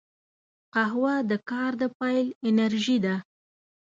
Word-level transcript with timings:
قهوه 0.73 1.15
د 1.29 1.31
کار 1.49 1.71
د 1.81 1.83
پیل 1.99 2.27
انرژي 2.47 2.97
ده 3.05 3.15